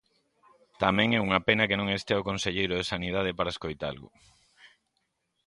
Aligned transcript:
Tamén 0.83 1.09
é 1.17 1.19
unha 1.27 1.43
pena 1.47 1.67
que 1.69 1.79
non 1.79 1.87
estea 1.97 2.21
o 2.21 2.27
conselleiro 2.29 2.73
de 2.75 2.87
Sanidade 2.91 3.31
para 3.37 3.53
escoitalo. 3.55 4.05